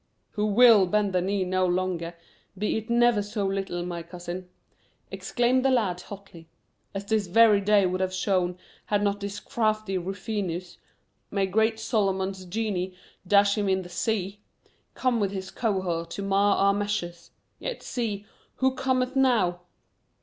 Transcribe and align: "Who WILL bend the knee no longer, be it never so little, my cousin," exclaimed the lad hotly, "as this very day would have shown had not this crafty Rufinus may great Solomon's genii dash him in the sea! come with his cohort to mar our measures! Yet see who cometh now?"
"Who 0.31 0.47
WILL 0.47 0.87
bend 0.87 1.13
the 1.13 1.21
knee 1.21 1.43
no 1.45 1.63
longer, 1.67 2.15
be 2.57 2.75
it 2.75 2.89
never 2.89 3.21
so 3.21 3.45
little, 3.45 3.85
my 3.85 4.01
cousin," 4.01 4.49
exclaimed 5.11 5.63
the 5.63 5.69
lad 5.69 6.01
hotly, 6.01 6.49
"as 6.95 7.05
this 7.05 7.27
very 7.27 7.61
day 7.61 7.85
would 7.85 8.01
have 8.01 8.11
shown 8.11 8.57
had 8.87 9.03
not 9.03 9.19
this 9.19 9.39
crafty 9.39 9.99
Rufinus 9.99 10.79
may 11.29 11.45
great 11.45 11.79
Solomon's 11.79 12.45
genii 12.45 12.95
dash 13.27 13.55
him 13.59 13.69
in 13.69 13.83
the 13.83 13.89
sea! 13.89 14.41
come 14.95 15.19
with 15.19 15.29
his 15.29 15.51
cohort 15.51 16.09
to 16.09 16.23
mar 16.23 16.55
our 16.57 16.73
measures! 16.73 17.29
Yet 17.59 17.83
see 17.83 18.25
who 18.55 18.73
cometh 18.73 19.15
now?" 19.15 19.59